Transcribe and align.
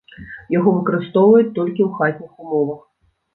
Яго 0.53 0.71
выкарыстоўваюць 0.77 1.51
толькі 1.59 1.81
ў 1.87 1.89
хатніх 1.99 2.33
умовах. 2.47 2.81